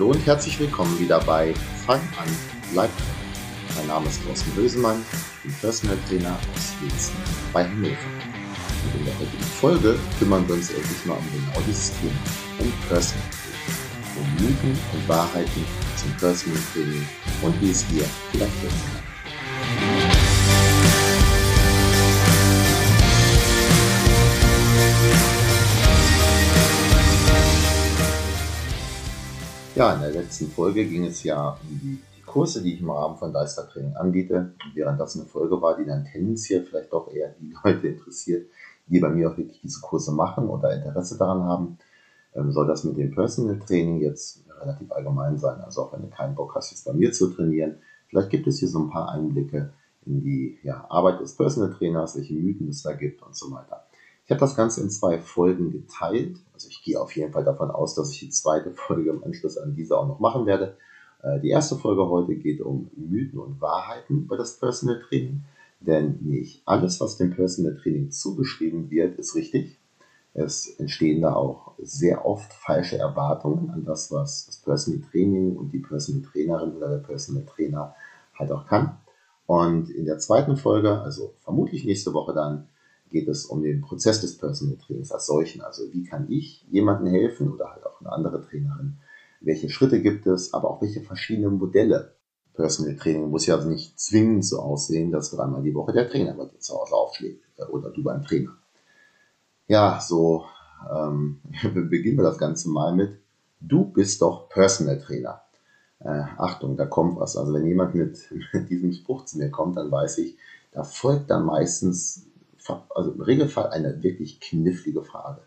Hallo 0.00 0.12
und 0.12 0.24
herzlich 0.24 0.58
willkommen 0.58 0.98
wieder 0.98 1.20
bei 1.20 1.52
Fang 1.84 2.00
an, 2.00 2.34
bleib 2.72 2.88
Mein 3.76 3.86
Name 3.86 4.08
ist 4.08 4.24
Thorsten 4.24 4.50
Bösemann, 4.52 5.04
ich 5.12 5.42
bin 5.42 5.52
Personal 5.60 5.98
Trainer 6.08 6.38
aus 6.54 6.72
Wilzen 6.80 7.16
bei 7.52 7.64
Hannover. 7.64 7.90
Und 7.90 8.98
in 8.98 9.04
der 9.04 9.14
heutigen 9.18 9.44
Folge 9.60 9.98
kümmern 10.18 10.48
wir 10.48 10.54
uns 10.54 10.70
endlich 10.70 11.04
mal 11.04 11.18
um 11.18 11.26
genau 11.30 11.60
dieses 11.68 11.92
Thema, 12.00 12.14
um 12.60 12.72
Personal 12.88 13.26
Training. 13.28 14.16
Um 14.16 14.46
Mythen 14.46 14.78
und 14.94 15.06
Wahrheiten 15.06 15.66
zum 15.96 16.16
Personal 16.16 16.62
Training 16.72 17.06
und 17.42 17.60
wie 17.60 17.70
es 17.70 17.86
dir 17.88 18.06
vielleicht 18.32 18.54
helfen 18.62 18.80
kann. 18.94 19.09
Ja, 29.80 29.94
in 29.94 30.02
der 30.02 30.10
letzten 30.10 30.48
Folge 30.48 30.84
ging 30.84 31.06
es 31.06 31.22
ja 31.22 31.52
um 31.52 31.80
die, 31.80 31.98
Kurse, 32.26 32.62
die 32.62 32.74
ich 32.74 32.82
im 32.82 32.90
Rahmen 32.90 33.16
von 33.16 33.32
Leistertraining 33.32 33.96
anbiete. 33.96 34.52
Und 34.62 34.74
während 34.76 35.00
das 35.00 35.16
eine 35.16 35.24
Folge 35.24 35.62
war, 35.62 35.78
die 35.78 35.86
dann 35.86 36.04
tendenziell 36.04 36.62
vielleicht 36.66 36.92
doch 36.92 37.10
eher 37.10 37.34
die 37.40 37.54
Leute 37.64 37.88
interessiert, 37.88 38.46
die 38.88 39.00
bei 39.00 39.08
mir 39.08 39.30
auch 39.30 39.38
wirklich 39.38 39.58
diese 39.62 39.80
Kurse 39.80 40.12
machen 40.12 40.50
oder 40.50 40.74
Interesse 40.74 41.16
daran 41.16 41.44
haben, 41.44 41.78
ähm, 42.34 42.52
soll 42.52 42.66
das 42.66 42.84
mit 42.84 42.98
dem 42.98 43.10
Personal 43.10 43.58
Training 43.58 44.02
jetzt 44.02 44.44
relativ 44.60 44.92
allgemein 44.92 45.38
sein. 45.38 45.62
Also 45.62 45.84
auch 45.84 45.94
wenn 45.94 46.02
du 46.02 46.08
keinen 46.08 46.34
Bock 46.34 46.54
hast, 46.56 46.72
jetzt 46.72 46.84
bei 46.84 46.92
mir 46.92 47.10
zu 47.10 47.28
trainieren, 47.28 47.76
vielleicht 48.08 48.28
gibt 48.28 48.48
es 48.48 48.58
hier 48.58 48.68
so 48.68 48.80
ein 48.80 48.90
paar 48.90 49.08
Einblicke 49.08 49.72
in 50.04 50.20
die 50.20 50.58
ja, 50.62 50.84
Arbeit 50.90 51.20
des 51.22 51.34
Personal 51.34 51.72
Trainers, 51.72 52.16
welche 52.16 52.34
Mythen 52.34 52.68
es 52.68 52.82
da 52.82 52.92
gibt 52.92 53.22
und 53.22 53.34
so 53.34 53.50
weiter. 53.50 53.86
Ich 54.30 54.32
habe 54.32 54.42
das 54.42 54.54
Ganze 54.54 54.80
in 54.80 54.90
zwei 54.90 55.18
Folgen 55.18 55.72
geteilt. 55.72 56.36
Also 56.54 56.68
ich 56.68 56.84
gehe 56.84 57.00
auf 57.00 57.16
jeden 57.16 57.32
Fall 57.32 57.42
davon 57.42 57.68
aus, 57.72 57.96
dass 57.96 58.12
ich 58.12 58.20
die 58.20 58.30
zweite 58.30 58.70
Folge 58.70 59.10
im 59.10 59.24
Anschluss 59.24 59.58
an 59.58 59.74
diese 59.74 59.98
auch 59.98 60.06
noch 60.06 60.20
machen 60.20 60.46
werde. 60.46 60.76
Äh, 61.20 61.40
die 61.40 61.48
erste 61.48 61.74
Folge 61.74 62.08
heute 62.08 62.36
geht 62.36 62.60
um 62.60 62.92
Mythen 62.94 63.40
und 63.40 63.60
Wahrheiten 63.60 64.20
über 64.20 64.36
das 64.36 64.56
Personal 64.56 65.00
Training. 65.00 65.42
Denn 65.80 66.20
nicht 66.20 66.62
alles, 66.64 67.00
was 67.00 67.16
dem 67.16 67.34
Personal 67.34 67.76
Training 67.76 68.12
zugeschrieben 68.12 68.88
wird, 68.88 69.18
ist 69.18 69.34
richtig. 69.34 69.80
Es 70.32 70.78
entstehen 70.78 71.22
da 71.22 71.34
auch 71.34 71.72
sehr 71.82 72.24
oft 72.24 72.52
falsche 72.52 72.98
Erwartungen 72.98 73.70
an 73.70 73.84
das, 73.84 74.12
was 74.12 74.46
das 74.46 74.58
Personal 74.58 75.02
Training 75.10 75.56
und 75.56 75.72
die 75.72 75.80
Personal 75.80 76.22
Trainerin 76.22 76.76
oder 76.76 76.88
der 76.88 76.98
Personal 76.98 77.44
Trainer 77.46 77.96
halt 78.38 78.52
auch 78.52 78.68
kann. 78.68 78.96
Und 79.46 79.90
in 79.90 80.04
der 80.04 80.18
zweiten 80.18 80.56
Folge, 80.56 81.00
also 81.00 81.34
vermutlich 81.40 81.84
nächste 81.84 82.14
Woche 82.14 82.32
dann, 82.32 82.68
geht 83.10 83.28
es 83.28 83.44
um 83.44 83.62
den 83.62 83.80
Prozess 83.80 84.20
des 84.20 84.38
Personal 84.38 84.76
Trainings 84.76 85.12
als 85.12 85.26
solchen. 85.26 85.60
Also 85.60 85.92
wie 85.92 86.04
kann 86.04 86.30
ich 86.30 86.64
jemandem 86.70 87.12
helfen 87.12 87.52
oder 87.52 87.70
halt 87.70 87.84
auch 87.84 88.00
eine 88.00 88.12
andere 88.12 88.46
Trainerin? 88.46 88.98
Welche 89.40 89.68
Schritte 89.68 90.00
gibt 90.00 90.26
es, 90.26 90.54
aber 90.54 90.70
auch 90.70 90.82
welche 90.82 91.00
verschiedenen 91.00 91.58
Modelle? 91.58 92.14
Personal 92.54 92.96
Training 92.96 93.30
muss 93.30 93.46
ja 93.46 93.62
nicht 93.64 93.98
zwingend 93.98 94.44
so 94.44 94.58
aussehen, 94.58 95.12
dass 95.12 95.30
dreimal 95.30 95.62
die 95.62 95.74
Woche 95.74 95.92
der 95.92 96.08
Trainer 96.08 96.34
bei 96.34 96.44
dir 96.44 96.58
zu 96.58 96.74
Hause 96.74 96.94
aufschlägt 96.94 97.42
oder 97.70 97.90
du 97.90 98.02
beim 98.02 98.22
Trainer. 98.22 98.56
Ja, 99.66 100.00
so 100.00 100.44
ähm, 100.92 101.40
beginnen 101.74 102.18
wir 102.18 102.24
das 102.24 102.38
Ganze 102.38 102.68
mal 102.68 102.94
mit, 102.94 103.18
du 103.60 103.84
bist 103.84 104.20
doch 104.22 104.48
Personal 104.48 104.98
Trainer. 105.00 105.42
Äh, 106.00 106.24
Achtung, 106.38 106.76
da 106.76 106.86
kommt 106.86 107.18
was. 107.18 107.36
Also 107.36 107.52
wenn 107.52 107.66
jemand 107.66 107.94
mit, 107.94 108.18
mit 108.52 108.68
diesem 108.68 108.92
Spruch 108.92 109.24
zu 109.24 109.38
mir 109.38 109.50
kommt, 109.50 109.76
dann 109.76 109.90
weiß 109.90 110.18
ich, 110.18 110.36
da 110.72 110.84
folgt 110.84 111.30
dann 111.30 111.44
meistens 111.44 112.26
also 112.94 113.12
im 113.12 113.20
Regelfall 113.20 113.68
eine 113.68 114.02
wirklich 114.02 114.40
knifflige 114.40 115.02
Frage. 115.02 115.42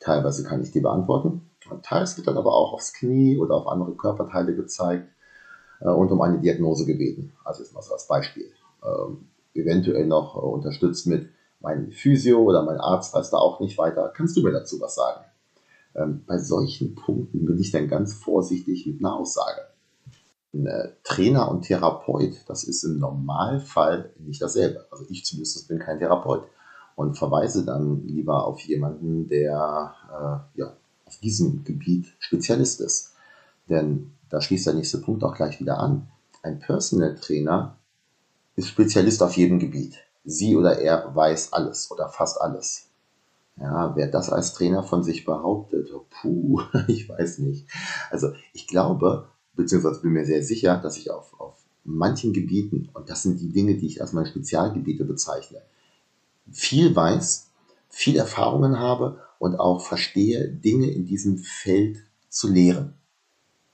Teilweise 0.00 0.44
kann 0.44 0.62
ich 0.62 0.70
die 0.70 0.80
beantworten, 0.80 1.48
und 1.70 1.84
teils 1.84 2.16
wird 2.16 2.26
dann 2.26 2.36
aber 2.36 2.54
auch 2.54 2.72
aufs 2.72 2.92
Knie 2.92 3.38
oder 3.38 3.54
auf 3.54 3.66
andere 3.66 3.94
Körperteile 3.94 4.54
gezeigt 4.54 5.08
äh, 5.80 5.88
und 5.88 6.10
um 6.10 6.20
eine 6.20 6.38
Diagnose 6.38 6.86
gebeten. 6.86 7.32
Also 7.44 7.62
jetzt 7.62 7.74
mal 7.74 7.82
so 7.82 7.92
als 7.92 8.06
Beispiel. 8.06 8.50
Ähm, 8.84 9.28
eventuell 9.54 10.06
noch 10.06 10.36
äh, 10.36 10.40
unterstützt 10.40 11.06
mit 11.06 11.28
mein 11.60 11.90
Physio 11.92 12.42
oder 12.42 12.62
mein 12.62 12.78
Arzt 12.78 13.14
weiß 13.14 13.30
da 13.30 13.38
auch 13.38 13.60
nicht 13.60 13.78
weiter. 13.78 14.12
Kannst 14.14 14.36
du 14.36 14.42
mir 14.42 14.52
dazu 14.52 14.80
was 14.80 14.94
sagen? 14.94 15.24
Ähm, 15.94 16.24
bei 16.26 16.38
solchen 16.38 16.94
Punkten 16.94 17.46
bin 17.46 17.58
ich 17.58 17.70
dann 17.70 17.88
ganz 17.88 18.14
vorsichtig 18.14 18.86
mit 18.86 18.98
einer 18.98 19.16
Aussage. 19.16 19.62
Äh, 20.54 20.90
Trainer 21.02 21.50
und 21.50 21.62
Therapeut, 21.62 22.36
das 22.46 22.64
ist 22.64 22.84
im 22.84 22.98
Normalfall 22.98 24.12
nicht 24.18 24.40
dasselbe. 24.40 24.86
Also 24.90 25.04
ich 25.08 25.24
zumindest 25.24 25.66
bin 25.66 25.78
kein 25.78 25.98
Therapeut 25.98 26.44
und 26.96 27.18
verweise 27.18 27.64
dann 27.64 28.06
lieber 28.06 28.46
auf 28.46 28.60
jemanden, 28.60 29.28
der 29.28 29.94
äh, 30.10 30.60
ja, 30.60 30.76
auf 31.06 31.18
diesem 31.18 31.64
Gebiet 31.64 32.06
Spezialist 32.20 32.80
ist. 32.80 33.14
Denn 33.68 34.12
da 34.30 34.40
schließt 34.40 34.66
der 34.66 34.74
nächste 34.74 34.98
Punkt 34.98 35.24
auch 35.24 35.34
gleich 35.34 35.60
wieder 35.60 35.78
an. 35.78 36.08
Ein 36.42 36.60
Personal 36.60 37.16
Trainer 37.16 37.76
ist 38.56 38.68
Spezialist 38.68 39.22
auf 39.22 39.36
jedem 39.36 39.58
Gebiet. 39.58 39.98
Sie 40.24 40.56
oder 40.56 40.78
er 40.78 41.14
weiß 41.14 41.52
alles 41.52 41.90
oder 41.90 42.08
fast 42.08 42.40
alles. 42.40 42.88
Ja, 43.56 43.94
wer 43.94 44.08
das 44.08 44.30
als 44.30 44.52
Trainer 44.52 44.82
von 44.82 45.04
sich 45.04 45.24
behauptet, 45.24 45.90
puh, 46.10 46.60
ich 46.88 47.08
weiß 47.08 47.38
nicht. 47.38 47.68
Also 48.10 48.32
ich 48.52 48.66
glaube, 48.66 49.28
beziehungsweise 49.56 50.00
bin 50.00 50.12
mir 50.12 50.24
sehr 50.24 50.42
sicher, 50.42 50.78
dass 50.78 50.96
ich 50.96 51.10
auf, 51.10 51.38
auf 51.38 51.56
manchen 51.84 52.32
Gebieten, 52.32 52.88
und 52.94 53.10
das 53.10 53.22
sind 53.22 53.40
die 53.40 53.52
Dinge, 53.52 53.76
die 53.76 53.86
ich 53.86 54.00
als 54.00 54.12
meine 54.12 54.26
Spezialgebiete 54.26 55.04
bezeichne, 55.04 55.62
viel 56.50 56.94
weiß, 56.94 57.50
viel 57.88 58.16
Erfahrungen 58.16 58.78
habe 58.78 59.20
und 59.38 59.56
auch 59.56 59.80
verstehe, 59.80 60.48
Dinge 60.48 60.90
in 60.90 61.06
diesem 61.06 61.38
Feld 61.38 61.98
zu 62.28 62.48
lehren. 62.48 62.94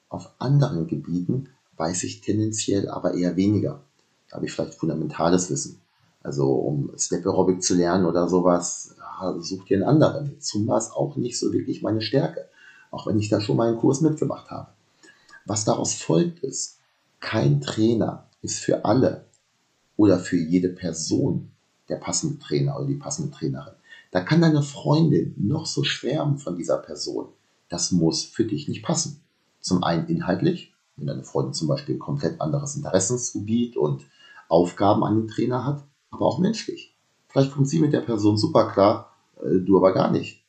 Auf 0.08 0.30
anderen 0.38 0.86
Gebieten 0.86 1.48
weiß 1.76 2.04
ich 2.04 2.20
tendenziell 2.20 2.88
aber 2.88 3.14
eher 3.14 3.36
weniger. 3.36 3.80
Da 4.28 4.36
habe 4.36 4.46
ich 4.46 4.52
vielleicht 4.52 4.74
fundamentales 4.74 5.50
Wissen. 5.50 5.80
Also 6.22 6.52
um 6.52 6.92
Step 6.98 7.24
Aerobic 7.24 7.62
zu 7.62 7.74
lernen 7.74 8.04
oder 8.04 8.28
sowas, 8.28 8.94
ja, 8.98 9.36
sucht 9.40 9.70
ihr 9.70 9.78
einen 9.78 9.88
anderen. 9.88 10.40
Zumba 10.40 10.76
ist 10.76 10.92
auch 10.92 11.16
nicht 11.16 11.38
so 11.38 11.52
wirklich 11.52 11.82
meine 11.82 12.02
Stärke. 12.02 12.46
Auch 12.90 13.06
wenn 13.06 13.18
ich 13.18 13.28
da 13.28 13.40
schon 13.40 13.56
mal 13.56 13.68
einen 13.68 13.78
Kurs 13.78 14.00
mitgemacht 14.00 14.50
habe. 14.50 14.68
Was 15.50 15.64
daraus 15.64 15.94
folgt 15.94 16.44
ist, 16.44 16.78
kein 17.18 17.60
Trainer 17.60 18.28
ist 18.40 18.60
für 18.60 18.84
alle 18.84 19.24
oder 19.96 20.20
für 20.20 20.36
jede 20.36 20.68
Person 20.68 21.50
der 21.88 21.96
passende 21.96 22.38
Trainer 22.38 22.76
oder 22.76 22.86
die 22.86 22.94
passende 22.94 23.32
Trainerin. 23.32 23.74
Da 24.12 24.20
kann 24.20 24.42
deine 24.42 24.62
Freundin 24.62 25.34
noch 25.36 25.66
so 25.66 25.82
schwärmen 25.82 26.38
von 26.38 26.54
dieser 26.54 26.76
Person. 26.76 27.30
Das 27.68 27.90
muss 27.90 28.22
für 28.22 28.44
dich 28.44 28.68
nicht 28.68 28.84
passen. 28.84 29.22
Zum 29.60 29.82
einen 29.82 30.06
inhaltlich, 30.06 30.72
wenn 30.96 31.08
deine 31.08 31.24
Freundin 31.24 31.54
zum 31.54 31.66
Beispiel 31.66 31.98
komplett 31.98 32.40
anderes 32.40 32.76
Interessensgebiet 32.76 33.76
und 33.76 34.06
Aufgaben 34.48 35.02
an 35.02 35.16
den 35.16 35.26
Trainer 35.26 35.64
hat, 35.64 35.82
aber 36.12 36.26
auch 36.26 36.38
menschlich. 36.38 36.94
Vielleicht 37.26 37.50
kommt 37.50 37.68
sie 37.68 37.80
mit 37.80 37.92
der 37.92 38.02
Person 38.02 38.38
super 38.38 38.70
klar, 38.70 39.16
äh, 39.42 39.58
du 39.58 39.76
aber 39.76 39.94
gar 39.94 40.12
nicht. 40.12 40.44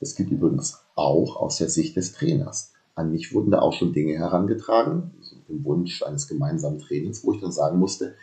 Es 0.00 0.14
gibt 0.14 0.30
übrigens 0.30 0.78
auch 0.94 1.36
aus 1.36 1.58
der 1.58 1.68
Sicht 1.68 1.94
des 1.96 2.14
Trainers. 2.14 2.72
An 3.00 3.12
mich 3.12 3.32
wurden 3.32 3.50
da 3.50 3.60
auch 3.60 3.72
schon 3.72 3.94
Dinge 3.94 4.12
herangetragen, 4.12 5.10
im 5.48 5.64
Wunsch 5.64 6.02
eines 6.02 6.28
gemeinsamen 6.28 6.78
Trainings, 6.78 7.24
wo 7.24 7.32
ich 7.32 7.40
dann 7.40 7.50
sagen 7.50 7.78
musste, 7.78 8.14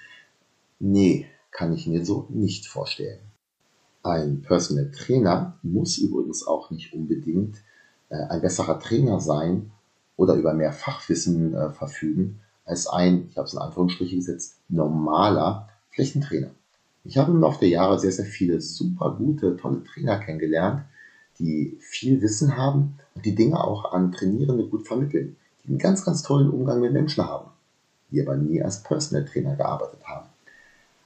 nee, 0.79 1.25
kann 1.49 1.73
ich 1.73 1.87
mir 1.87 2.05
so 2.05 2.27
nicht 2.29 2.67
vorstellen. 2.67 3.19
Ein 4.03 4.43
Personal 4.43 4.91
Trainer 4.91 5.57
muss 5.63 5.97
übrigens 5.97 6.45
auch 6.45 6.69
nicht 6.69 6.93
unbedingt 6.93 7.57
äh, 8.09 8.17
ein 8.29 8.41
besserer 8.41 8.79
Trainer 8.79 9.19
sein 9.19 9.71
oder 10.15 10.35
über 10.35 10.53
mehr 10.53 10.71
Fachwissen 10.71 11.55
äh, 11.55 11.71
verfügen 11.71 12.39
als 12.63 12.85
ein, 12.85 13.27
ich 13.29 13.37
habe 13.37 13.47
es 13.47 13.53
in 13.53 13.59
Anführungsstriche 13.59 14.15
gesetzt, 14.15 14.59
normaler 14.69 15.69
Flächentrainer. 15.89 16.51
Ich 17.03 17.17
habe 17.17 17.31
im 17.31 17.39
Laufe 17.39 17.61
der 17.61 17.69
Jahre 17.69 17.97
sehr, 17.97 18.11
sehr 18.11 18.25
viele 18.25 18.61
super 18.61 19.15
gute, 19.17 19.57
tolle 19.57 19.83
Trainer 19.83 20.19
kennengelernt, 20.19 20.83
die 21.39 21.77
viel 21.79 22.21
Wissen 22.21 22.57
haben 22.57 22.99
die 23.23 23.35
Dinge 23.35 23.63
auch 23.63 23.93
an 23.93 24.11
Trainierende 24.11 24.67
gut 24.67 24.87
vermitteln, 24.87 25.35
die 25.63 25.69
einen 25.69 25.79
ganz, 25.79 26.03
ganz 26.03 26.23
tollen 26.23 26.49
Umgang 26.49 26.81
mit 26.81 26.93
Menschen 26.93 27.25
haben, 27.25 27.49
die 28.11 28.21
aber 28.21 28.35
nie 28.35 28.61
als 28.61 28.83
Personal 28.83 29.25
Trainer 29.25 29.55
gearbeitet 29.55 30.05
haben. 30.05 30.27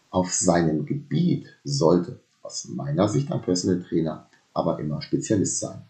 Auf 0.10 0.34
seinem 0.34 0.86
Gebiet 0.86 1.48
sollte 1.64 2.20
aus 2.44 2.68
meiner 2.68 3.08
Sicht 3.08 3.32
ein 3.32 3.42
Personal 3.42 3.82
Trainer 3.82 4.28
aber 4.54 4.80
immer 4.80 5.02
Spezialist 5.02 5.60
sein. 5.60 5.82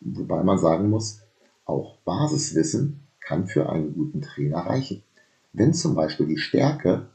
Wobei 0.00 0.42
man 0.42 0.58
sagen 0.58 0.90
muss, 0.90 1.20
auch 1.64 1.96
Basiswissen 2.04 3.00
kann 3.20 3.46
für 3.46 3.68
einen 3.68 3.94
guten 3.94 4.22
Trainer 4.22 4.58
reichen. 4.58 5.02
Wenn 5.52 5.74
zum 5.74 5.94
Beispiel 5.94 6.26
die 6.26 6.38
Stärke 6.38 7.08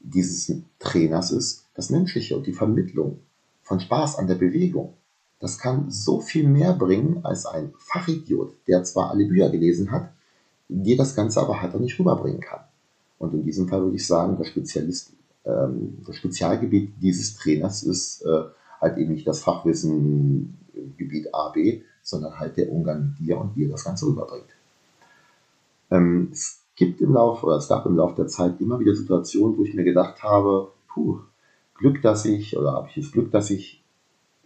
dieses 0.00 0.52
Trainers 0.78 1.30
ist, 1.30 1.66
das 1.74 1.90
Menschliche 1.90 2.36
und 2.36 2.46
die 2.46 2.52
Vermittlung 2.52 3.20
von 3.62 3.80
Spaß 3.80 4.18
an 4.18 4.26
der 4.26 4.34
Bewegung, 4.34 4.94
das 5.44 5.58
kann 5.58 5.90
so 5.90 6.20
viel 6.20 6.48
mehr 6.48 6.72
bringen 6.72 7.20
als 7.22 7.46
ein 7.46 7.72
Fachidiot, 7.78 8.54
der 8.66 8.82
zwar 8.84 9.10
alle 9.10 9.26
Bücher 9.26 9.50
gelesen 9.50 9.90
hat, 9.90 10.10
dir 10.68 10.96
das 10.96 11.14
Ganze 11.14 11.40
aber 11.40 11.60
halt 11.60 11.74
auch 11.74 11.80
nicht 11.80 11.98
rüberbringen 11.98 12.40
kann. 12.40 12.60
Und 13.18 13.34
in 13.34 13.44
diesem 13.44 13.68
Fall 13.68 13.82
würde 13.82 13.96
ich 13.96 14.06
sagen, 14.06 14.36
der 14.36 14.44
Spezialist 14.44 15.12
ähm, 15.44 15.98
das 16.06 16.16
Spezialgebiet 16.16 16.94
dieses 17.00 17.36
Trainers 17.36 17.82
ist 17.82 18.22
äh, 18.22 18.44
halt 18.80 18.98
eben 18.98 19.12
nicht 19.12 19.26
das 19.26 19.42
Fachwissen 19.42 20.58
Gebiet 20.96 21.34
A, 21.34 21.50
B, 21.50 21.82
sondern 22.02 22.38
halt 22.38 22.56
der 22.56 22.70
Umgang 22.70 23.08
mit 23.08 23.18
dir 23.18 23.38
und 23.38 23.56
er 23.56 23.68
das 23.68 23.84
Ganze 23.84 24.06
rüberbringt. 24.06 24.48
Ähm, 25.90 26.30
es 26.32 26.60
gibt 26.76 27.00
im 27.00 27.12
Laufe, 27.12 27.46
oder 27.46 27.56
es 27.56 27.68
gab 27.68 27.86
im 27.86 27.96
Laufe 27.96 28.16
der 28.16 28.26
Zeit 28.26 28.60
immer 28.60 28.80
wieder 28.80 28.94
Situationen, 28.94 29.56
wo 29.56 29.64
ich 29.64 29.74
mir 29.74 29.84
gedacht 29.84 30.22
habe, 30.22 30.72
puh, 30.88 31.20
Glück, 31.74 32.02
dass 32.02 32.24
ich, 32.24 32.56
oder 32.56 32.72
habe 32.72 32.88
ich 32.88 32.94
das 32.94 33.12
Glück, 33.12 33.30
dass 33.30 33.50
ich 33.50 33.83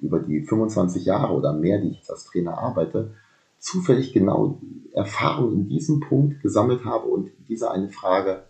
über 0.00 0.21
die 0.21 0.43
25 0.43 1.05
Jahre 1.05 1.35
oder 1.35 1.53
mehr, 1.53 1.81
die 1.81 1.89
ich 1.89 1.99
jetzt 1.99 2.11
als 2.11 2.25
Trainer 2.25 2.59
arbeite, 2.59 3.12
zufällig 3.59 4.12
genau 4.12 4.59
Erfahrung 4.93 5.53
in 5.53 5.69
diesem 5.69 6.00
Punkt 6.00 6.41
gesammelt 6.43 6.85
habe 6.85 7.09
und 7.09 7.31
diese 7.49 7.71
eine 7.71 7.89
Frage 7.89 8.43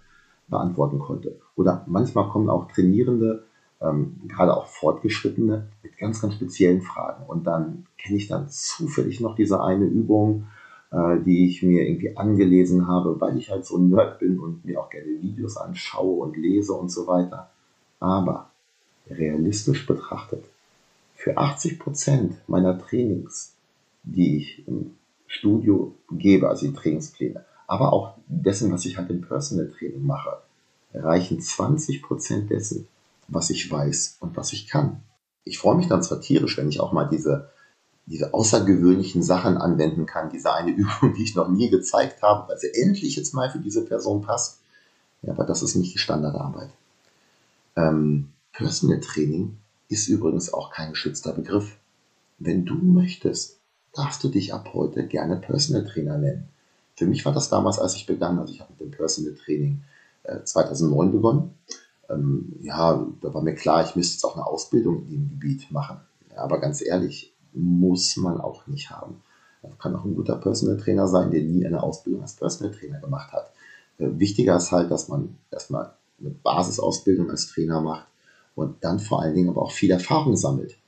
beantworten 0.48 0.98
konnte. 0.98 1.38
Oder 1.56 1.84
manchmal 1.86 2.28
kommen 2.28 2.48
auch 2.48 2.70
Trainierende, 2.70 3.44
ähm, 3.80 4.20
gerade 4.26 4.56
auch 4.56 4.66
Fortgeschrittene, 4.66 5.68
mit 5.82 5.98
ganz, 5.98 6.20
ganz 6.20 6.34
speziellen 6.34 6.82
Fragen. 6.82 7.24
Und 7.26 7.46
dann 7.46 7.86
kenne 7.96 8.16
ich 8.16 8.28
dann 8.28 8.48
zufällig 8.48 9.20
noch 9.20 9.34
diese 9.34 9.62
eine 9.62 9.84
Übung, 9.84 10.46
äh, 10.90 11.18
die 11.20 11.46
ich 11.46 11.62
mir 11.62 11.86
irgendwie 11.86 12.16
angelesen 12.16 12.88
habe, 12.88 13.20
weil 13.20 13.36
ich 13.36 13.50
halt 13.50 13.66
so 13.66 13.76
ein 13.76 13.90
Nerd 13.90 14.18
bin 14.18 14.38
und 14.38 14.64
mir 14.64 14.80
auch 14.80 14.90
gerne 14.90 15.20
Videos 15.20 15.56
anschaue 15.56 16.22
und 16.22 16.36
lese 16.36 16.72
und 16.72 16.90
so 16.90 17.06
weiter. 17.06 17.50
Aber 18.00 18.50
realistisch 19.10 19.86
betrachtet, 19.86 20.44
für 21.28 21.36
80 21.36 21.78
Prozent 21.78 22.36
meiner 22.48 22.78
Trainings, 22.78 23.52
die 24.02 24.38
ich 24.38 24.66
im 24.66 24.94
Studio 25.26 25.94
gebe, 26.10 26.48
also 26.48 26.66
die 26.66 26.72
Trainingspläne, 26.72 27.44
aber 27.66 27.92
auch 27.92 28.14
dessen, 28.28 28.72
was 28.72 28.86
ich 28.86 28.96
halt 28.96 29.10
im 29.10 29.20
Personal 29.20 29.70
Training 29.70 30.06
mache, 30.06 30.38
reichen 30.94 31.38
20 31.38 32.00
Prozent 32.00 32.48
dessen, 32.50 32.88
was 33.28 33.50
ich 33.50 33.70
weiß 33.70 34.16
und 34.20 34.38
was 34.38 34.54
ich 34.54 34.68
kann. 34.68 35.02
Ich 35.44 35.58
freue 35.58 35.76
mich 35.76 35.86
dann 35.86 36.02
zwar 36.02 36.22
tierisch, 36.22 36.56
wenn 36.56 36.70
ich 36.70 36.80
auch 36.80 36.92
mal 36.92 37.04
diese, 37.04 37.50
diese 38.06 38.32
außergewöhnlichen 38.32 39.22
Sachen 39.22 39.58
anwenden 39.58 40.06
kann, 40.06 40.30
diese 40.30 40.54
eine 40.54 40.70
Übung, 40.74 41.12
die 41.12 41.24
ich 41.24 41.34
noch 41.34 41.50
nie 41.50 41.68
gezeigt 41.68 42.22
habe, 42.22 42.48
weil 42.48 42.58
sie 42.58 42.72
endlich 42.72 43.16
jetzt 43.16 43.34
mal 43.34 43.50
für 43.50 43.58
diese 43.58 43.84
Person 43.84 44.22
passt. 44.22 44.60
Ja, 45.20 45.34
aber 45.34 45.44
das 45.44 45.62
ist 45.62 45.74
nicht 45.74 45.92
die 45.92 45.98
Standardarbeit. 45.98 46.70
Ähm, 47.76 48.30
Personal 48.52 49.00
Training 49.00 49.58
ist 49.88 50.08
übrigens 50.08 50.52
auch 50.52 50.70
kein 50.70 50.90
geschützter 50.90 51.32
Begriff. 51.32 51.76
Wenn 52.38 52.64
du 52.64 52.74
möchtest, 52.74 53.58
darfst 53.92 54.22
du 54.22 54.28
dich 54.28 54.54
ab 54.54 54.70
heute 54.74 55.06
gerne 55.06 55.36
Personal 55.36 55.84
Trainer 55.84 56.18
nennen. 56.18 56.48
Für 56.94 57.06
mich 57.06 57.24
war 57.24 57.32
das 57.32 57.48
damals, 57.48 57.78
als 57.78 57.94
ich 57.94 58.06
begann, 58.06 58.38
also 58.38 58.52
ich 58.52 58.60
habe 58.60 58.72
mit 58.72 58.80
dem 58.80 58.90
Personal 58.90 59.34
Training 59.34 59.82
äh, 60.24 60.42
2009 60.42 61.12
begonnen. 61.12 61.54
Ähm, 62.08 62.54
ja, 62.60 63.06
da 63.20 63.34
war 63.34 63.42
mir 63.42 63.54
klar, 63.54 63.84
ich 63.84 63.96
müsste 63.96 64.14
jetzt 64.14 64.24
auch 64.24 64.36
eine 64.36 64.46
Ausbildung 64.46 65.06
in 65.06 65.10
dem 65.10 65.28
Gebiet 65.30 65.70
machen. 65.70 66.00
Aber 66.36 66.60
ganz 66.60 66.82
ehrlich, 66.82 67.32
muss 67.52 68.16
man 68.16 68.40
auch 68.40 68.66
nicht 68.66 68.90
haben. 68.90 69.22
Man 69.62 69.78
kann 69.78 69.96
auch 69.96 70.04
ein 70.04 70.14
guter 70.14 70.36
Personal 70.36 70.76
Trainer 70.76 71.08
sein, 71.08 71.30
der 71.30 71.42
nie 71.42 71.66
eine 71.66 71.82
Ausbildung 71.82 72.22
als 72.22 72.34
Personal 72.34 72.74
Trainer 72.74 73.00
gemacht 73.00 73.32
hat. 73.32 73.52
Äh, 73.98 74.18
wichtiger 74.18 74.56
ist 74.56 74.70
halt, 74.70 74.90
dass 74.90 75.08
man 75.08 75.36
erstmal 75.50 75.94
eine 76.20 76.30
Basisausbildung 76.30 77.30
als 77.30 77.46
Trainer 77.46 77.80
macht 77.80 78.07
und 78.58 78.82
dann 78.82 78.98
vor 78.98 79.22
allen 79.22 79.36
Dingen 79.36 79.50
aber 79.50 79.62
auch 79.62 79.70
viel 79.70 79.92
Erfahrung 79.92 80.36
sammelt. 80.36 80.78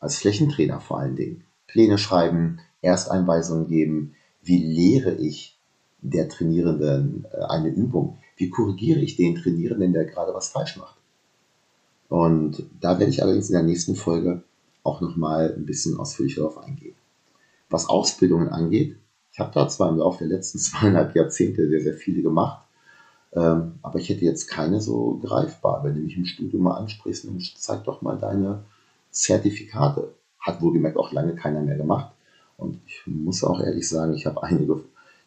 Als 0.00 0.16
Flächentrainer 0.16 0.80
vor 0.80 0.98
allen 0.98 1.14
Dingen. 1.14 1.44
Pläne 1.68 1.96
schreiben, 1.96 2.58
Ersteinweisungen 2.80 3.68
geben, 3.68 4.14
wie 4.42 4.58
lehre 4.58 5.14
ich 5.14 5.56
der 6.00 6.28
Trainierenden 6.28 7.26
äh, 7.32 7.44
eine 7.44 7.68
Übung, 7.68 8.18
wie 8.36 8.50
korrigiere 8.50 8.98
ich 8.98 9.14
den 9.14 9.36
Trainierenden, 9.36 9.92
der 9.92 10.04
gerade 10.04 10.34
was 10.34 10.48
falsch 10.48 10.76
macht. 10.76 10.96
Und 12.08 12.64
da 12.80 12.98
werde 12.98 13.12
ich 13.12 13.22
allerdings 13.22 13.48
in 13.48 13.54
der 13.54 13.62
nächsten 13.62 13.94
Folge 13.94 14.42
auch 14.82 15.00
nochmal 15.00 15.54
ein 15.56 15.64
bisschen 15.64 15.98
ausführlicher 15.98 16.40
darauf 16.40 16.58
eingehen. 16.58 16.96
Was 17.70 17.88
Ausbildungen 17.88 18.48
angeht, 18.48 18.96
ich 19.32 19.38
habe 19.38 19.52
da 19.54 19.68
zwar 19.68 19.90
im 19.90 19.98
Laufe 19.98 20.26
der 20.26 20.36
letzten 20.36 20.58
zweieinhalb 20.58 21.14
Jahrzehnte 21.14 21.68
sehr, 21.68 21.82
sehr 21.82 21.94
viele 21.94 22.20
gemacht, 22.20 22.66
ähm, 23.34 23.78
aber 23.82 23.98
ich 23.98 24.08
hätte 24.08 24.24
jetzt 24.24 24.46
keine 24.46 24.80
so 24.80 25.18
greifbar. 25.22 25.82
Wenn 25.84 25.94
du 25.94 26.00
mich 26.02 26.16
im 26.16 26.26
Studium 26.26 26.64
mal 26.64 26.76
ansprichst, 26.76 27.24
Mensch, 27.24 27.54
zeig 27.56 27.84
doch 27.84 28.02
mal 28.02 28.18
deine 28.18 28.64
Zertifikate. 29.10 30.12
Hat 30.38 30.60
wohlgemerkt 30.60 30.96
auch 30.96 31.12
lange 31.12 31.34
keiner 31.34 31.62
mehr 31.62 31.76
gemacht. 31.76 32.12
Und 32.56 32.78
ich 32.86 33.02
muss 33.06 33.42
auch 33.42 33.60
ehrlich 33.60 33.88
sagen, 33.88 34.14
ich 34.14 34.26
habe 34.26 34.42
einige 34.42 34.80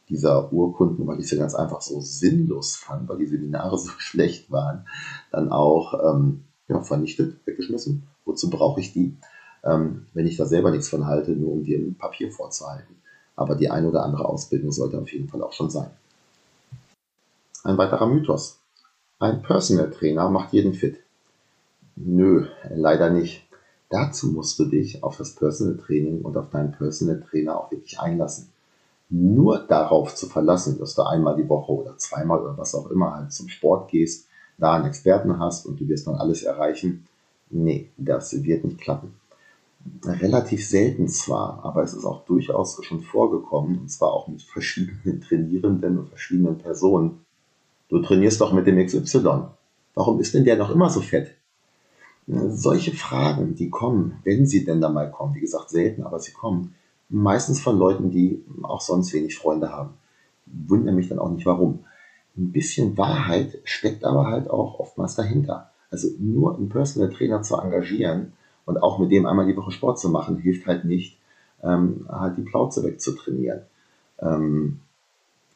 dieser 0.09 0.53
Urkunden, 0.53 1.07
weil 1.07 1.19
ich 1.19 1.27
sie 1.27 1.37
ganz 1.37 1.55
einfach 1.55 1.81
so 1.81 1.99
sinnlos 1.99 2.75
fand, 2.75 3.09
weil 3.09 3.17
die 3.17 3.25
Seminare 3.25 3.77
so 3.77 3.91
schlecht 3.97 4.51
waren, 4.51 4.85
dann 5.31 5.51
auch 5.51 5.93
ähm, 6.13 6.43
ja, 6.67 6.81
vernichtet, 6.81 7.45
weggeschmissen. 7.45 8.03
Wozu 8.23 8.49
brauche 8.49 8.79
ich 8.79 8.93
die, 8.93 9.15
ähm, 9.63 10.05
wenn 10.13 10.27
ich 10.27 10.37
da 10.37 10.45
selber 10.45 10.71
nichts 10.71 10.89
von 10.89 11.07
halte, 11.07 11.31
nur 11.31 11.53
um 11.53 11.63
dir 11.63 11.79
ein 11.79 11.95
Papier 11.95 12.31
vorzuhalten? 12.31 12.95
Aber 13.35 13.55
die 13.55 13.69
eine 13.69 13.89
oder 13.89 14.03
andere 14.03 14.25
Ausbildung 14.25 14.71
sollte 14.71 14.99
auf 14.99 15.11
jeden 15.11 15.27
Fall 15.27 15.41
auch 15.43 15.53
schon 15.53 15.69
sein. 15.69 15.89
Ein 17.65 17.79
weiterer 17.79 18.05
Mythos. 18.05 18.59
Ein 19.17 19.41
Personal 19.41 19.89
Trainer 19.89 20.29
macht 20.29 20.53
jeden 20.53 20.75
fit. 20.75 20.99
Nö, 21.95 22.45
leider 22.69 23.09
nicht. 23.09 23.41
Dazu 23.89 24.27
musst 24.27 24.59
du 24.59 24.65
dich 24.65 25.03
auf 25.03 25.17
das 25.17 25.33
Personal 25.33 25.75
Training 25.77 26.21
und 26.21 26.37
auf 26.37 26.51
deinen 26.51 26.73
Personal 26.73 27.23
Trainer 27.27 27.59
auch 27.59 27.71
wirklich 27.71 27.99
einlassen. 27.99 28.49
Nur 29.09 29.57
darauf 29.57 30.13
zu 30.13 30.27
verlassen, 30.27 30.77
dass 30.77 30.93
du 30.93 31.01
einmal 31.01 31.37
die 31.37 31.49
Woche 31.49 31.71
oder 31.71 31.97
zweimal 31.97 32.39
oder 32.41 32.55
was 32.55 32.75
auch 32.75 32.91
immer 32.91 33.15
halt 33.15 33.33
zum 33.33 33.49
Sport 33.49 33.89
gehst, 33.89 34.27
da 34.59 34.73
einen 34.73 34.85
Experten 34.85 35.39
hast 35.39 35.65
und 35.65 35.79
du 35.79 35.87
wirst 35.87 36.05
dann 36.05 36.15
alles 36.15 36.43
erreichen, 36.43 37.07
nee, 37.49 37.89
das 37.97 38.43
wird 38.43 38.63
nicht 38.63 38.79
klappen. 38.79 39.15
Relativ 40.03 40.67
selten 40.67 41.07
zwar, 41.07 41.65
aber 41.65 41.81
es 41.81 41.95
ist 41.95 42.05
auch 42.05 42.25
durchaus 42.25 42.77
schon 42.85 43.01
vorgekommen, 43.01 43.79
und 43.79 43.89
zwar 43.89 44.13
auch 44.13 44.27
mit 44.27 44.43
verschiedenen 44.43 45.21
Trainierenden 45.27 45.97
und 45.97 46.09
verschiedenen 46.09 46.59
Personen, 46.59 47.24
Du 47.89 47.99
trainierst 47.99 48.41
doch 48.41 48.53
mit 48.53 48.67
dem 48.67 48.83
XY. 48.83 49.47
Warum 49.93 50.19
ist 50.19 50.33
denn 50.33 50.45
der 50.45 50.57
noch 50.57 50.71
immer 50.71 50.89
so 50.89 51.01
fett? 51.01 51.35
Solche 52.27 52.91
Fragen, 52.91 53.55
die 53.55 53.69
kommen, 53.69 54.19
wenn 54.23 54.47
sie 54.47 54.65
denn 54.65 54.81
da 54.81 54.89
mal 54.89 55.11
kommen, 55.11 55.35
wie 55.35 55.41
gesagt 55.41 55.69
selten, 55.69 56.03
aber 56.03 56.19
sie 56.19 56.31
kommen, 56.31 56.73
meistens 57.09 57.61
von 57.61 57.77
Leuten, 57.77 58.09
die 58.09 58.43
auch 58.63 58.81
sonst 58.81 59.13
wenig 59.13 59.37
Freunde 59.37 59.71
haben. 59.71 59.93
Wundere 60.47 60.95
mich 60.95 61.09
dann 61.09 61.19
auch 61.19 61.29
nicht, 61.29 61.45
warum. 61.45 61.85
Ein 62.35 62.51
bisschen 62.51 62.97
Wahrheit 62.97 63.59
steckt 63.63 64.03
aber 64.03 64.25
halt 64.25 64.49
auch 64.49 64.79
oftmals 64.79 65.15
dahinter. 65.15 65.71
Also 65.91 66.09
nur 66.19 66.57
einen 66.57 66.69
Personal 66.69 67.11
Trainer 67.11 67.43
zu 67.43 67.55
engagieren 67.57 68.33
und 68.65 68.81
auch 68.81 68.99
mit 68.99 69.11
dem 69.11 69.25
einmal 69.25 69.45
die 69.45 69.55
Woche 69.55 69.71
Sport 69.71 69.99
zu 69.99 70.09
machen, 70.09 70.37
hilft 70.37 70.65
halt 70.65 70.83
nicht, 70.83 71.19
ähm, 71.63 72.05
halt 72.09 72.37
die 72.37 72.41
Plauze 72.41 72.83
wegzutrainieren. 72.83 73.61
Ähm, 74.19 74.79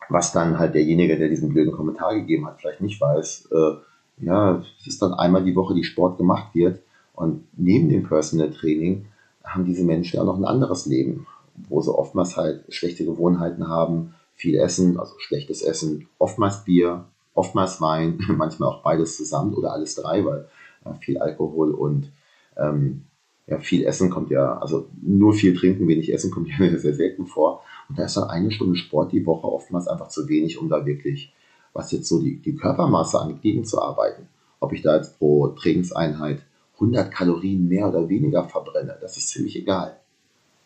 was 0.10 0.32
dann 0.32 0.60
halt 0.60 0.74
derjenige, 0.74 1.18
der 1.18 1.30
diesen 1.30 1.50
blöden 1.50 1.72
Kommentar 1.72 2.16
gegeben 2.16 2.48
hat, 2.48 2.60
vielleicht 2.60 2.82
nicht 2.82 3.00
weiß. 3.00 3.50
Äh, 3.52 4.26
ja, 4.26 4.62
es 4.80 4.88
ist 4.88 5.02
dann 5.02 5.14
einmal 5.14 5.44
die 5.44 5.56
Woche, 5.56 5.76
die 5.76 5.84
Sport 5.84 6.18
gemacht 6.18 6.54
wird. 6.54 6.82
Und 7.14 7.46
neben 7.58 7.90
dem 7.90 8.04
Personal 8.04 8.52
Training 8.52 9.06
haben 9.44 9.66
diese 9.66 9.84
Menschen 9.84 10.18
ja 10.18 10.24
noch 10.24 10.38
ein 10.38 10.46
anderes 10.46 10.86
Leben, 10.86 11.28
wo 11.68 11.82
sie 11.82 11.94
oftmals 11.94 12.38
halt 12.38 12.64
schlechte 12.70 13.06
Gewohnheiten 13.06 13.68
haben, 13.68 14.16
viel 14.36 14.56
Essen, 14.56 15.00
also 15.00 15.14
schlechtes 15.20 15.62
Essen, 15.62 16.08
oftmals 16.18 16.64
Bier, 16.64 17.06
oftmals 17.34 17.82
Wein, 17.82 18.20
manchmal 18.38 18.70
auch 18.70 18.84
beides 18.84 19.18
zusammen 19.18 19.54
oder 19.54 19.74
alles 19.74 19.96
drei, 19.96 20.24
weil 20.26 20.48
äh, 20.86 20.94
viel 21.02 21.18
Alkohol 21.18 21.72
und 21.72 22.12
ähm, 22.58 23.06
ja, 23.48 23.60
viel 23.60 23.84
Essen 23.84 24.10
kommt 24.10 24.30
ja, 24.30 24.58
also 24.60 24.88
nur 25.02 25.34
viel 25.34 25.56
trinken, 25.56 25.88
wenig 25.88 26.14
Essen 26.14 26.32
kommt 26.32 26.50
ja 26.60 26.78
sehr 26.78 26.94
selten 26.94 27.26
vor. 27.26 27.64
Und 27.90 27.98
da 27.98 28.06
ist 28.06 28.16
dann 28.16 28.30
eine 28.30 28.52
Stunde 28.52 28.76
Sport 28.76 29.12
die 29.12 29.26
Woche 29.26 29.48
oftmals 29.48 29.88
einfach 29.88 30.10
zu 30.10 30.28
wenig, 30.30 30.60
um 30.60 30.70
da 30.70 30.86
wirklich, 30.86 31.34
was 31.74 31.92
jetzt 31.92 32.08
so 32.08 32.22
die, 32.22 32.38
die 32.38 32.56
Körpermasse 32.56 33.20
angeht, 33.20 33.42
gegenzuarbeiten. 33.42 34.28
Ob 34.60 34.74
ich 34.74 34.84
da 34.84 34.96
jetzt 34.96 35.18
pro 35.18 35.48
Trainingseinheit 35.50 36.42
100 36.76 37.12
Kalorien 37.12 37.68
mehr 37.68 37.90
oder 37.90 38.08
weniger 38.08 38.48
verbrenne, 38.48 38.98
das 39.02 39.18
ist 39.18 39.30
ziemlich 39.30 39.56
egal. 39.56 39.98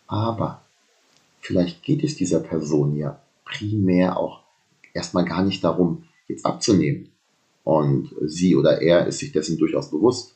Aber 0.06 0.62
vielleicht 1.40 1.82
geht 1.82 2.04
es 2.04 2.16
dieser 2.16 2.40
Person 2.40 2.98
ja 2.98 3.20
primär 3.46 4.18
auch 4.18 4.42
erstmal 4.94 5.26
gar 5.26 5.44
nicht 5.44 5.64
darum, 5.64 6.04
jetzt 6.28 6.46
abzunehmen. 6.46 7.10
Und 7.64 8.14
sie 8.26 8.56
oder 8.56 8.82
er 8.82 9.08
ist 9.08 9.20
sich 9.20 9.32
dessen 9.32 9.58
durchaus 9.58 9.90
bewusst, 9.90 10.36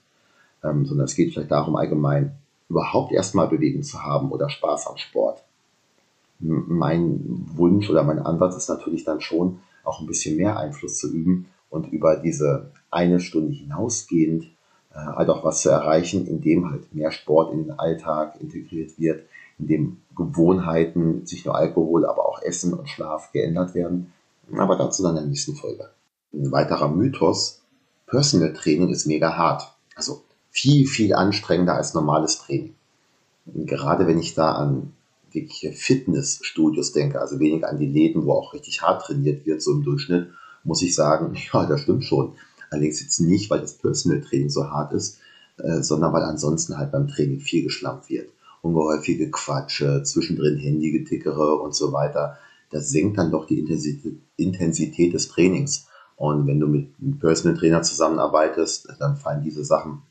ähm, 0.63 0.85
sondern 0.85 1.05
es 1.05 1.15
geht 1.15 1.33
vielleicht 1.33 1.51
darum, 1.51 1.75
allgemein 1.75 2.37
überhaupt 2.69 3.11
erstmal 3.11 3.49
Bewegung 3.49 3.83
zu 3.83 4.01
haben 4.01 4.31
oder 4.31 4.49
Spaß 4.49 4.87
am 4.87 4.97
Sport 4.97 5.43
mein 6.39 7.45
Wunsch 7.55 7.89
oder 7.89 8.03
mein 8.03 8.19
Ansatz 8.19 8.57
ist 8.57 8.69
natürlich 8.69 9.03
dann 9.03 9.21
schon, 9.21 9.59
auch 9.83 10.01
ein 10.01 10.07
bisschen 10.07 10.37
mehr 10.37 10.59
Einfluss 10.59 10.97
zu 10.97 11.11
üben 11.11 11.47
und 11.69 11.91
über 11.91 12.17
diese 12.17 12.71
eine 12.91 13.19
Stunde 13.19 13.53
hinausgehend 13.53 14.45
äh, 14.93 14.95
halt 14.97 15.29
auch 15.29 15.43
was 15.43 15.61
zu 15.61 15.69
erreichen, 15.69 16.27
indem 16.27 16.69
halt 16.69 16.93
mehr 16.93 17.11
Sport 17.11 17.53
in 17.53 17.63
den 17.63 17.79
Alltag 17.79 18.39
integriert 18.41 18.99
wird, 18.99 19.23
indem 19.59 19.97
Gewohnheiten, 20.15 21.25
sich 21.25 21.45
nur 21.45 21.55
Alkohol, 21.55 22.05
aber 22.05 22.27
auch 22.27 22.41
Essen 22.41 22.73
und 22.73 22.89
Schlaf 22.89 23.31
geändert 23.31 23.75
werden. 23.75 24.13
Aber 24.55 24.75
dazu 24.75 25.03
dann 25.03 25.11
in 25.11 25.23
der 25.23 25.29
nächsten 25.29 25.55
Folge. 25.55 25.89
Ein 26.33 26.51
weiterer 26.51 26.89
Mythos, 26.89 27.61
Personal 28.05 28.53
Training 28.53 28.89
ist 28.89 29.05
mega 29.05 29.35
hart. 29.35 29.71
Also 29.95 30.23
viel, 30.49 30.87
viel 30.87 31.13
anstrengender 31.13 31.75
als 31.75 31.93
normales 31.93 32.39
Training. 32.39 32.75
Gerade 33.45 34.07
wenn 34.07 34.19
ich 34.19 34.33
da 34.33 34.53
an 34.53 34.93
wirkliche 35.41 35.71
Fitnessstudios 35.71 36.91
denke, 36.91 37.21
also 37.21 37.39
weniger 37.39 37.69
an 37.69 37.79
die 37.79 37.87
Läden, 37.87 38.25
wo 38.25 38.33
auch 38.33 38.53
richtig 38.53 38.81
hart 38.81 39.03
trainiert 39.03 39.45
wird, 39.45 39.61
so 39.61 39.73
im 39.73 39.83
Durchschnitt, 39.83 40.29
muss 40.63 40.81
ich 40.81 40.95
sagen, 40.95 41.35
ja, 41.53 41.65
das 41.65 41.81
stimmt 41.81 42.03
schon. 42.03 42.33
Allerdings 42.69 43.01
jetzt 43.01 43.19
nicht, 43.19 43.49
weil 43.49 43.61
das 43.61 43.77
Personal 43.77 44.21
Training 44.21 44.49
so 44.49 44.69
hart 44.69 44.93
ist, 44.93 45.19
äh, 45.57 45.81
sondern 45.81 46.11
weil 46.13 46.23
ansonsten 46.23 46.77
halt 46.77 46.91
beim 46.91 47.07
Training 47.07 47.39
viel 47.39 47.63
geschlampt 47.63 48.09
wird. 48.09 48.29
Ungehäufige 48.61 49.31
Quatsche, 49.31 50.03
zwischendrin 50.03 50.57
Handygetickere 50.57 51.61
und 51.61 51.73
so 51.73 51.93
weiter. 51.93 52.37
Das 52.69 52.89
senkt 52.89 53.17
dann 53.17 53.31
doch 53.31 53.47
die 53.47 53.59
Intensität, 53.59 54.19
Intensität 54.35 55.13
des 55.13 55.29
Trainings. 55.29 55.87
Und 56.17 56.47
wenn 56.47 56.59
du 56.59 56.67
mit 56.67 56.89
einem 56.99 57.19
Personal 57.19 57.57
Trainer 57.57 57.83
zusammenarbeitest, 57.83 58.89
dann 58.99 59.15
fallen 59.15 59.43
diese 59.43 59.63
Sachen. 59.63 60.01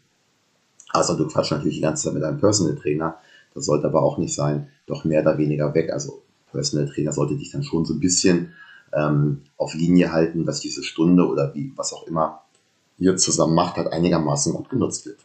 Also 0.90 1.14
du 1.14 1.26
quatschst 1.26 1.52
natürlich 1.52 1.76
die 1.76 1.83
ganze 1.83 2.04
Zeit 2.04 2.14
mit 2.14 2.23
einem 2.23 2.38
Personal 2.38 2.76
Trainer. 2.76 3.18
Das 3.56 3.64
sollte 3.64 3.86
aber 3.86 4.02
auch 4.02 4.18
nicht 4.18 4.34
sein, 4.34 4.68
doch 4.86 5.04
mehr 5.04 5.22
oder 5.22 5.38
weniger 5.38 5.75
weg. 5.75 5.90
Also 5.90 6.22
Personal 6.52 6.88
Trainer 6.90 7.12
sollte 7.12 7.36
dich 7.36 7.52
dann 7.52 7.64
schon 7.64 7.86
so 7.86 7.94
ein 7.94 8.00
bisschen 8.00 8.52
ähm, 8.92 9.44
auf 9.56 9.72
Linie 9.72 10.12
halten, 10.12 10.44
dass 10.44 10.60
diese 10.60 10.82
Stunde 10.82 11.26
oder 11.26 11.54
wie, 11.54 11.72
was 11.75 11.94
auch 11.94 12.06
immer 12.06 12.42
ihr 12.98 13.16
zusammen 13.16 13.54
macht, 13.54 13.76
hat 13.76 13.90
einigermaßen 13.90 14.52
gut 14.52 14.68
genutzt 14.68 15.06
wird. 15.06 15.20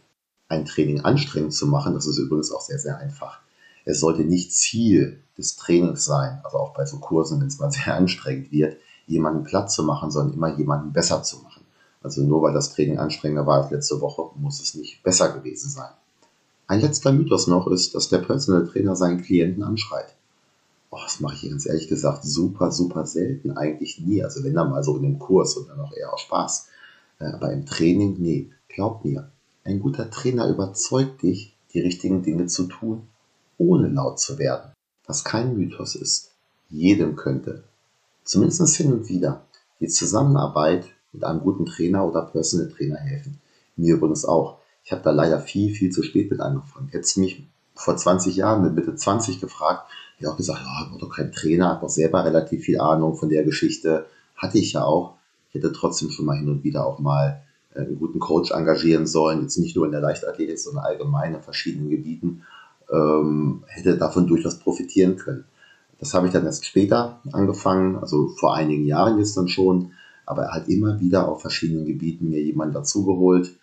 Ein 0.48 0.66
Training 0.66 1.02
anstrengend 1.02 1.54
zu 1.54 1.68
machen, 1.68 1.94
das 1.94 2.08
ist 2.08 2.18
übrigens 2.20 2.54
auch 2.54 2.62
sehr, 2.62 2.80
sehr 2.80 2.98
einfach. 2.98 3.42
Es 3.84 4.00
sollte 4.00 4.24
nicht 4.24 4.54
Ziel 4.54 5.22
des 5.38 5.58
Trainings 5.58 6.06
sein, 6.06 6.40
also 6.46 6.58
auch 6.58 6.74
bei 6.74 6.86
so 6.86 7.00
Kursen, 7.00 7.42
wenn 7.42 7.48
es 7.48 7.60
mal 7.60 7.72
sehr 7.72 7.96
anstrengend 7.96 8.50
wird, 8.54 8.78
jemanden 9.08 9.44
platt 9.44 9.70
zu 9.70 9.84
machen, 9.84 10.10
sondern 10.10 10.36
immer 10.36 10.58
jemanden 10.58 10.94
besser 10.94 11.22
zu 11.22 11.40
machen. 11.40 11.66
Also 12.02 12.22
nur 12.22 12.42
weil 12.42 12.54
das 12.54 12.74
Training 12.74 12.98
anstrengender 12.98 13.46
war 13.46 13.64
als 13.64 13.72
letzte 13.72 14.00
Woche, 14.00 14.30
muss 14.40 14.62
es 14.62 14.74
nicht 14.74 15.04
besser 15.04 15.34
gewesen 15.34 15.70
sein. 15.70 15.92
Ein 16.72 16.80
letzter 16.80 17.12
Mythos 17.12 17.48
noch 17.48 17.68
ist, 17.68 17.96
dass 17.96 18.08
der 18.08 18.20
Personal 18.20 18.66
Trainer 18.66 18.96
seinen 18.96 19.22
Klienten 19.22 19.62
anschreit. 19.62 20.16
Oh, 20.90 21.00
das 21.04 21.20
mache 21.20 21.36
ich 21.36 21.50
ganz 21.50 21.66
ehrlich 21.66 21.90
gesagt 21.90 22.24
super, 22.24 22.72
super 22.72 23.06
selten, 23.06 23.52
eigentlich 23.58 24.00
nie. 24.00 24.24
Also 24.24 24.42
wenn 24.46 24.54
dann 24.54 24.70
mal 24.70 24.82
so 24.82 24.96
in 24.96 25.04
dem 25.04 25.20
Kurs 25.20 25.58
und 25.58 25.68
dann 25.68 25.82
auch 25.82 25.92
eher 25.92 26.14
aus 26.14 26.22
Spaß. 26.22 26.68
Äh, 27.20 27.26
aber 27.26 27.52
im 27.52 27.66
Training, 27.66 28.16
nee, 28.20 28.52
glaub 28.70 29.04
mir, 29.04 29.30
ein 29.66 29.82
guter 29.82 30.10
Trainer 30.10 30.48
überzeugt 30.48 31.24
dich, 31.24 31.54
die 31.74 31.82
richtigen 31.82 32.24
Dinge 32.24 32.46
zu 32.46 32.64
tun, 32.68 33.02
ohne 33.58 33.90
laut 33.90 34.22
zu 34.22 34.40
werden. 34.40 34.72
Was 35.08 35.26
kein 35.26 35.58
Mythos 35.58 35.96
ist. 35.96 36.32
Jedem 36.70 37.18
könnte, 37.18 37.66
zumindest 38.24 38.78
hin 38.78 38.94
und 38.94 39.10
wieder, 39.10 39.46
die 39.82 39.90
Zusammenarbeit 39.90 40.86
mit 41.12 41.26
einem 41.26 41.42
guten 41.42 41.66
Trainer 41.66 42.08
oder 42.08 42.22
Personal 42.22 42.70
Trainer 42.70 42.96
helfen. 42.96 43.42
Mir 43.76 43.96
übrigens 43.96 44.24
auch. 44.24 44.61
Ich 44.84 44.92
habe 44.92 45.02
da 45.04 45.12
leider 45.12 45.40
viel, 45.40 45.74
viel 45.74 45.92
zu 45.92 46.04
spät 46.04 46.32
mit 46.32 46.40
angefangen. 46.40 46.90
Hättest 46.90 47.18
mich 47.18 47.48
vor 47.76 47.98
20 47.98 48.36
Jahren 48.36 48.64
mit 48.64 48.76
Mitte 48.76 48.96
20 48.96 49.40
gefragt, 49.40 49.90
ich 50.22 50.28
auch 50.28 50.38
gesagt, 50.38 50.60
ja, 50.60 50.86
ich 50.86 50.92
war 50.92 51.00
doch 51.00 51.16
kein 51.16 51.32
Trainer, 51.32 51.70
habe 51.70 51.82
doch 51.82 51.90
selber 51.90 52.24
relativ 52.24 52.64
viel 52.64 52.80
Ahnung 52.80 53.16
von 53.16 53.30
der 53.30 53.44
Geschichte. 53.44 54.06
Hatte 54.36 54.60
ich 54.60 54.74
ja 54.74 54.84
auch. 54.84 55.16
Ich 55.50 55.56
hätte 55.56 55.72
trotzdem 55.72 56.12
schon 56.12 56.26
mal 56.26 56.38
hin 56.38 56.50
und 56.50 56.64
wieder 56.64 56.86
auch 56.86 57.00
mal 57.00 57.42
äh, 57.74 57.80
einen 57.80 57.98
guten 57.98 58.20
Coach 58.20 58.52
engagieren 58.52 59.08
sollen, 59.08 59.42
jetzt 59.42 59.58
nicht 59.58 59.76
nur 59.76 59.86
in 59.86 59.92
der 59.92 60.02
Leichtathletik, 60.02 60.60
sondern 60.60 60.86
allgemein 60.86 61.34
in 61.34 61.42
verschiedenen 61.42 61.90
Gebieten, 61.90 62.44
ähm, 62.92 63.64
hätte 63.68 63.98
davon 63.98 64.28
durchaus 64.28 64.60
profitieren 64.60 65.16
können. 65.18 65.46
Das 66.00 66.14
habe 66.14 66.28
ich 66.28 66.34
dann 66.34 66.46
erst 66.46 66.66
später 66.66 67.20
angefangen, 67.32 67.98
also 67.98 68.30
vor 68.30 68.56
einigen 68.56 68.86
Jahren 68.86 69.20
jetzt 69.20 69.38
dann 69.38 69.48
schon, 69.48 69.92
aber 70.26 70.50
halt 70.52 70.68
immer 70.68 71.00
wieder 71.00 71.28
auf 71.28 71.42
verschiedenen 71.42 71.86
Gebieten 71.86 72.30
mir 72.30 72.42
jemanden 72.42 72.74
dazugeholt, 72.74 73.56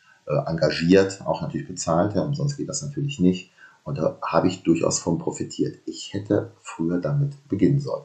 engagiert, 0.46 1.22
auch 1.26 1.42
natürlich 1.42 1.68
bezahlt, 1.68 2.14
ja, 2.14 2.22
umsonst 2.22 2.56
geht 2.56 2.68
das 2.68 2.82
natürlich 2.82 3.18
nicht. 3.20 3.50
Und 3.84 3.98
da 3.98 4.18
habe 4.22 4.48
ich 4.48 4.62
durchaus 4.62 4.98
von 4.98 5.18
profitiert. 5.18 5.78
Ich 5.86 6.12
hätte 6.12 6.52
früher 6.60 6.98
damit 6.98 7.48
beginnen 7.48 7.80
sollen. 7.80 8.04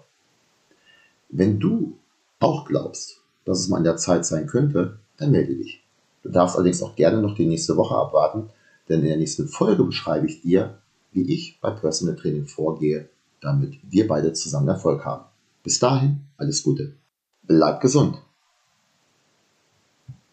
Wenn 1.30 1.60
du 1.60 1.98
auch 2.40 2.66
glaubst, 2.66 3.22
dass 3.44 3.60
es 3.60 3.68
mal 3.68 3.78
an 3.78 3.84
der 3.84 3.98
Zeit 3.98 4.26
sein 4.26 4.48
könnte, 4.48 5.00
dann 5.18 5.32
melde 5.32 5.56
dich. 5.56 5.84
Du 6.22 6.30
darfst 6.30 6.56
allerdings 6.56 6.82
auch 6.82 6.96
gerne 6.96 7.22
noch 7.22 7.36
die 7.36 7.46
nächste 7.46 7.76
Woche 7.76 7.96
abwarten, 7.96 8.50
denn 8.88 9.02
in 9.02 9.08
der 9.08 9.18
nächsten 9.18 9.48
Folge 9.48 9.84
beschreibe 9.84 10.26
ich 10.26 10.42
dir, 10.42 10.78
wie 11.12 11.34
ich 11.34 11.60
bei 11.62 11.72
Personal 11.72 12.16
Training 12.16 12.48
vorgehe, 12.48 13.10
damit 13.42 13.78
wir 13.84 14.08
beide 14.08 14.34
zusammen 14.34 14.70
Erfolg 14.70 15.06
haben. 15.06 15.26
Bis 15.64 15.80
dahin, 15.80 16.22
alles 16.38 16.64
Gute. 16.64 16.94
Bleib 17.44 17.82
gesund. 17.82 18.22